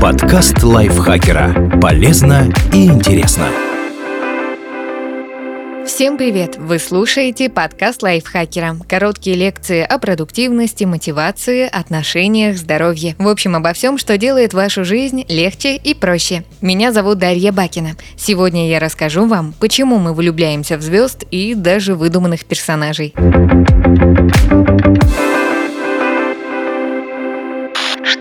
[0.00, 1.78] Подкаст лайфхакера.
[1.80, 3.46] Полезно и интересно.
[5.86, 6.56] Всем привет!
[6.58, 8.76] Вы слушаете подкаст лайфхакера.
[8.88, 13.14] Короткие лекции о продуктивности, мотивации, отношениях, здоровье.
[13.18, 16.42] В общем, обо всем, что делает вашу жизнь легче и проще.
[16.60, 17.96] Меня зовут Дарья Бакина.
[18.16, 23.14] Сегодня я расскажу вам, почему мы влюбляемся в звезд и даже выдуманных персонажей.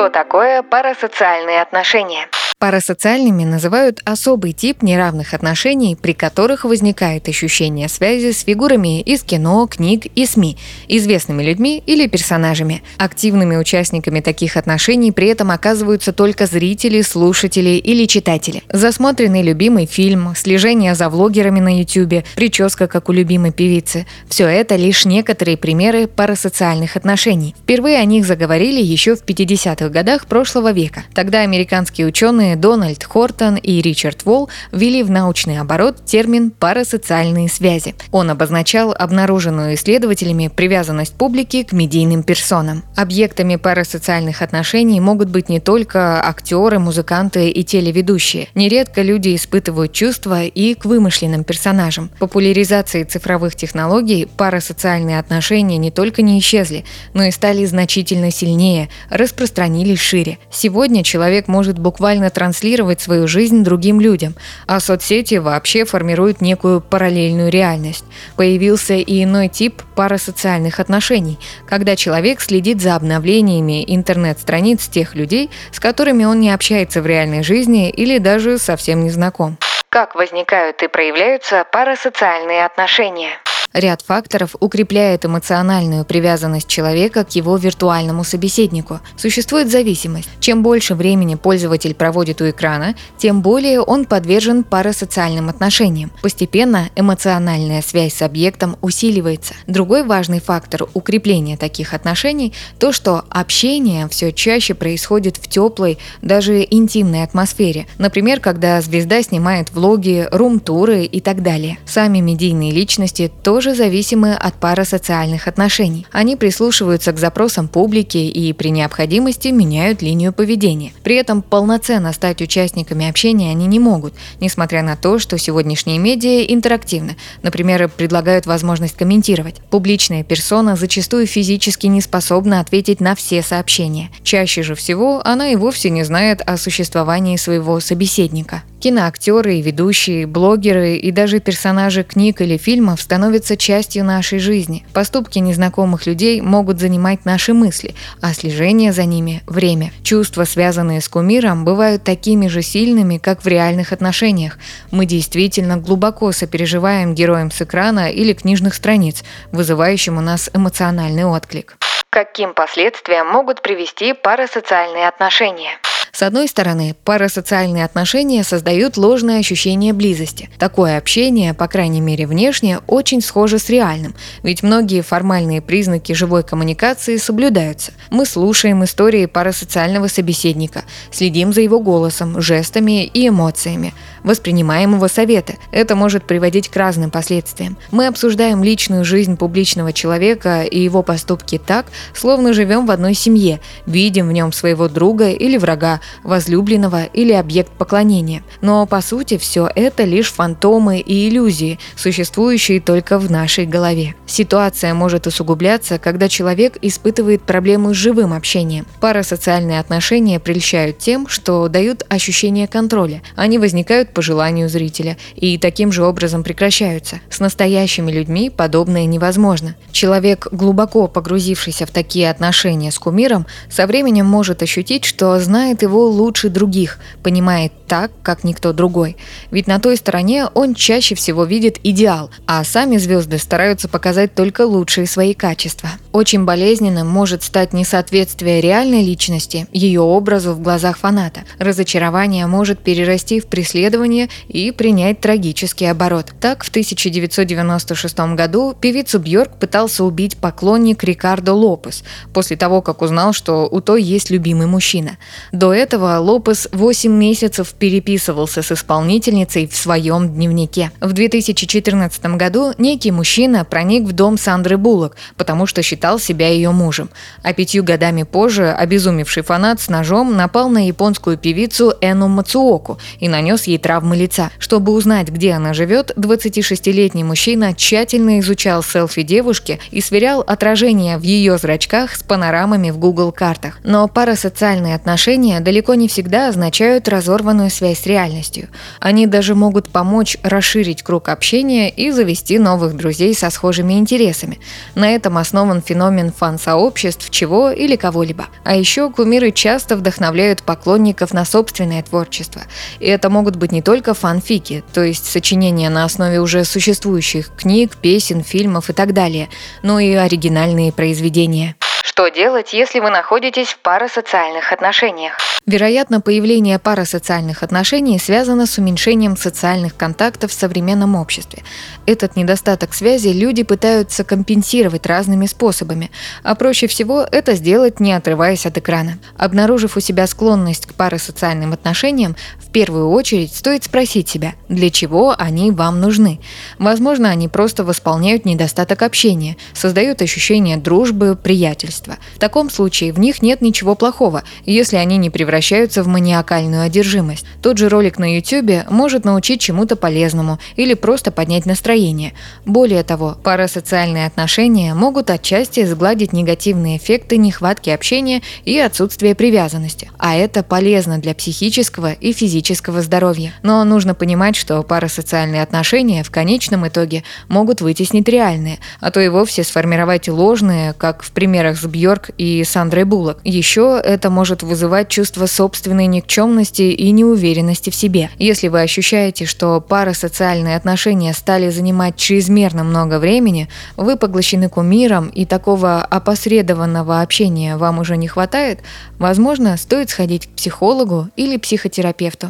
[0.00, 2.26] Что такое парасоциальные отношения?
[2.60, 9.66] Парасоциальными называют особый тип неравных отношений, при которых возникает ощущение связи с фигурами из кино,
[9.66, 12.82] книг и СМИ, известными людьми или персонажами.
[12.98, 18.62] Активными участниками таких отношений при этом оказываются только зрители, слушатели или читатели.
[18.70, 24.76] Засмотренный любимый фильм, слежение за влогерами на YouTube, прическа, как у любимой певицы– все это
[24.76, 27.54] лишь некоторые примеры парасоциальных отношений.
[27.62, 31.04] Впервые о них заговорили еще в 50-х годах прошлого века.
[31.14, 37.48] Тогда американские ученые ученые Дональд Хортон и Ричард Волл ввели в научный оборот термин «парасоциальные
[37.48, 37.94] связи».
[38.12, 42.82] Он обозначал обнаруженную исследователями привязанность публики к медийным персонам.
[42.96, 48.48] Объектами парасоциальных отношений могут быть не только актеры, музыканты и телеведущие.
[48.54, 52.10] Нередко люди испытывают чувства и к вымышленным персонажам.
[52.18, 60.00] Популяризацией цифровых технологий парасоциальные отношения не только не исчезли, но и стали значительно сильнее, распространились
[60.00, 60.38] шире.
[60.50, 64.34] Сегодня человек может буквально транслировать свою жизнь другим людям,
[64.66, 68.06] а соцсети вообще формируют некую параллельную реальность.
[68.34, 71.38] Появился и иной тип парасоциальных отношений,
[71.68, 77.42] когда человек следит за обновлениями интернет-страниц тех людей, с которыми он не общается в реальной
[77.42, 79.58] жизни или даже совсем не знаком.
[79.90, 83.32] Как возникают и проявляются парасоциальные отношения?
[83.72, 88.98] Ряд факторов укрепляет эмоциональную привязанность человека к его виртуальному собеседнику.
[89.16, 90.28] Существует зависимость.
[90.40, 96.10] Чем больше времени пользователь проводит у экрана, тем более он подвержен парасоциальным отношениям.
[96.20, 99.54] Постепенно эмоциональная связь с объектом усиливается.
[99.68, 106.66] Другой важный фактор укрепления таких отношений– то, что общение все чаще происходит в теплой, даже
[106.68, 107.86] интимной атмосфере.
[107.98, 111.78] Например, когда звезда снимает влоги, рум-туры и так далее.
[111.84, 116.06] Сами медийные личности тоже тоже зависимы от парасоциальных отношений.
[116.12, 120.92] Они прислушиваются к запросам публики и при необходимости меняют линию поведения.
[121.02, 126.46] При этом полноценно стать участниками общения они не могут, несмотря на то, что сегодняшние медиа
[126.46, 127.18] интерактивны.
[127.42, 129.56] Например, предлагают возможность комментировать.
[129.68, 134.08] Публичная персона зачастую физически не способна ответить на все сообщения.
[134.22, 138.62] Чаще же всего она и вовсе не знает о существовании своего собеседника.
[138.80, 144.86] Киноактеры ведущие, блогеры и даже персонажи книг или фильмов становятся частью нашей жизни.
[144.94, 149.92] Поступки незнакомых людей могут занимать наши мысли, а слежение за ними– время.
[150.02, 154.58] Чувства, связанные с кумиром, бывают такими же сильными, как в реальных отношениях.
[154.90, 161.76] Мы действительно глубоко сопереживаем героям с экрана или книжных страниц, вызывающим у нас эмоциональный отклик.
[162.08, 165.78] Каким последствиям могут привести парасоциальные отношения?
[166.12, 170.50] С одной стороны, парасоциальные отношения создают ложное ощущение близости.
[170.58, 176.42] Такое общение, по крайней мере внешне, очень схоже с реальным, ведь многие формальные признаки живой
[176.42, 177.92] коммуникации соблюдаются.
[178.10, 183.94] Мы слушаем истории парасоциального собеседника, следим за его голосом, жестами и эмоциями,
[184.24, 185.58] воспринимаем его советы.
[185.70, 187.76] Это может приводить к разным последствиям.
[187.90, 193.60] Мы обсуждаем личную жизнь публичного человека и его поступки так, словно живем в одной семье,
[193.86, 198.42] видим в нем своего друга или врага, возлюбленного или объект поклонения.
[198.60, 204.14] Но по сути все это лишь фантомы и иллюзии, существующие только в нашей голове.
[204.26, 208.86] Ситуация может усугубляться, когда человек испытывает проблемы с живым общением.
[209.00, 213.22] Парасоциальные отношения прельщают тем, что дают ощущение контроля.
[213.36, 217.20] Они возникают по желанию зрителя и таким же образом прекращаются.
[217.30, 219.74] С настоящими людьми подобное невозможно.
[219.92, 225.89] Человек, глубоко погрузившийся в такие отношения с кумиром, со временем может ощутить, что знает его
[225.98, 229.16] лучше других, понимает так, как никто другой.
[229.50, 234.62] Ведь на той стороне он чаще всего видит идеал, а сами звезды стараются показать только
[234.62, 235.90] лучшие свои качества.
[236.12, 241.40] Очень болезненным может стать несоответствие реальной личности ее образу в глазах фаната.
[241.58, 246.32] Разочарование может перерасти в преследование и принять трагический оборот.
[246.40, 253.32] Так, в 1996 году певицу Бьорк пытался убить поклонник Рикардо Лопес после того, как узнал,
[253.32, 255.18] что у той есть любимый мужчина.
[255.52, 260.92] До этого Лопес 8 месяцев переписывался с исполнительницей в своем дневнике.
[261.00, 266.70] В 2014 году некий мужчина проник в дом Сандры Буллок, потому что считал себя ее
[266.70, 267.08] мужем.
[267.42, 273.28] А пятью годами позже обезумевший фанат с ножом напал на японскую певицу Эну Мацуоку и
[273.28, 274.50] нанес ей травмы лица.
[274.58, 281.22] Чтобы узнать, где она живет, 26-летний мужчина тщательно изучал селфи девушки и сверял отражение в
[281.22, 283.78] ее зрачках с панорамами в Google картах.
[283.82, 288.70] Но парасоциальные отношения далеко не всегда означают разорванную связь с реальностью.
[288.98, 294.58] Они даже могут помочь расширить круг общения и завести новых друзей со схожими интересами.
[294.96, 298.48] На этом основан феномен фан-сообществ чего или кого-либо.
[298.64, 302.62] А еще кумиры часто вдохновляют поклонников на собственное творчество.
[302.98, 307.96] И это могут быть не только фанфики, то есть сочинения на основе уже существующих книг,
[307.96, 309.48] песен, фильмов и так далее,
[309.84, 311.76] но и оригинальные произведения.
[312.02, 315.49] Что делать, если вы находитесь в парасоциальных отношениях?
[315.66, 321.62] Вероятно, появление парасоциальных отношений связано с уменьшением социальных контактов в современном обществе.
[322.06, 326.10] Этот недостаток связи люди пытаются компенсировать разными способами,
[326.42, 329.18] а проще всего это сделать, не отрываясь от экрана.
[329.36, 335.34] Обнаружив у себя склонность к парасоциальным отношениям, в первую очередь стоит спросить себя, для чего
[335.36, 336.40] они вам нужны.
[336.78, 342.16] Возможно, они просто восполняют недостаток общения, создают ощущение дружбы, приятельства.
[342.34, 347.44] В таком случае в них нет ничего плохого, если они не превращаются в маниакальную одержимость.
[347.62, 352.34] Тот же ролик на YouTube может научить чему-то полезному или просто поднять настроение.
[352.64, 360.10] Более того, парасоциальные отношения могут отчасти сгладить негативные эффекты нехватки общения и отсутствия привязанности.
[360.18, 363.52] А это полезно для психического и физического здоровья.
[363.62, 369.28] Но нужно понимать, что парасоциальные отношения в конечном итоге могут вытеснить реальные, а то и
[369.28, 373.38] вовсе сформировать ложные, как в примерах с Бьорк и Сандрой Буллок.
[373.44, 378.30] Еще это может вызывать чувство собственной никчемности и неуверенности в себе.
[378.38, 385.44] Если вы ощущаете, что парасоциальные отношения стали занимать чрезмерно много времени, вы поглощены кумиром и
[385.44, 388.80] такого опосредованного общения вам уже не хватает,
[389.18, 392.49] возможно, стоит сходить к психологу или психотерапевту.